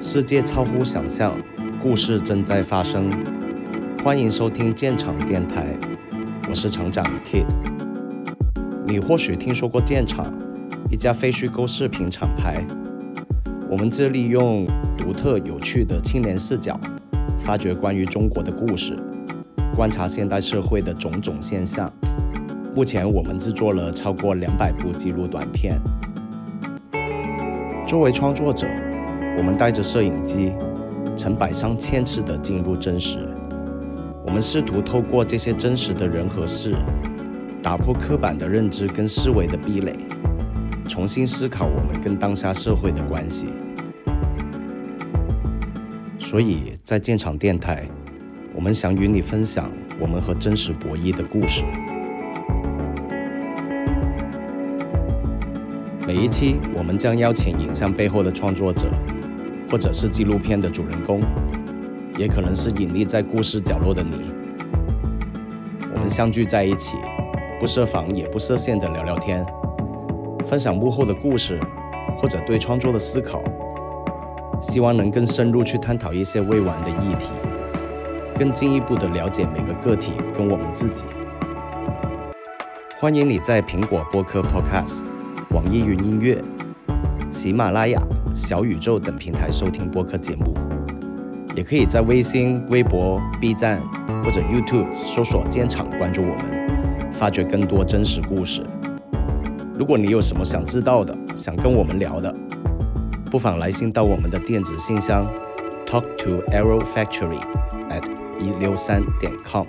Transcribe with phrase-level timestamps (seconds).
[0.00, 1.36] 世界超乎想象，
[1.82, 3.10] 故事正在发生。
[4.04, 5.66] 欢迎收听建厂电台，
[6.48, 7.44] 我是厂长 Kid。
[8.86, 10.24] 你或许听说过建厂，
[10.88, 12.64] 一家非虚构视频厂牌。
[13.68, 14.64] 我们致力用
[14.96, 16.78] 独特有趣的青年视角，
[17.40, 18.96] 发掘关于中国的故事，
[19.74, 21.92] 观察现代社会的种种现象。
[22.72, 25.76] 目前，我们制作了超过两百部记录短片。
[27.84, 28.68] 作为创作者，
[29.38, 30.52] 我们带着摄影机，
[31.16, 33.20] 成百上千次的进入真实。
[34.26, 36.74] 我们试图透过这些真实的人和事，
[37.62, 39.96] 打破刻板的认知跟思维的壁垒，
[40.88, 43.46] 重新思考我们跟当下社会的关系。
[46.18, 47.88] 所以在建厂电台，
[48.56, 49.70] 我们想与你分享
[50.00, 51.62] 我们和真实博弈的故事。
[56.04, 58.88] 每一期，我们将邀请影像背后的创作者，
[59.70, 61.20] 或者是纪录片的主人公。
[62.16, 64.32] 也可能是隐匿在故事角落的你。
[65.94, 66.96] 我们相聚在一起，
[67.60, 69.46] 不设防也不设限的聊聊天，
[70.44, 71.60] 分享幕后的故事，
[72.18, 73.40] 或者对创作的思考。
[74.60, 77.28] 希望能更深入去探讨一些未完的议题，
[78.36, 81.06] 更进一步的了解每个个体跟我们自己。
[82.98, 85.04] 欢迎你在苹果播客 Podcast、
[85.50, 86.42] 网易云音乐、
[87.30, 88.02] 喜马拉雅、
[88.38, 90.54] 小宇宙等平台收听播客节目。
[91.56, 93.80] 也可以在微信、微博、B 站
[94.22, 98.64] 或者 YouTube 搜索“建厂”，关注我们，发掘更多真实故事。
[99.74, 102.32] 如果你有什么想知道的、想跟我们聊的，
[103.28, 105.26] 不妨来信到我们的电子信箱
[105.84, 107.40] talk to arrow factory
[107.90, 108.04] at
[108.38, 109.66] 一六三点 com。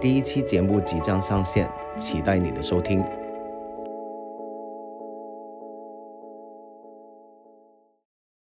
[0.00, 3.02] 第一期节目即将上线，期待你的收听。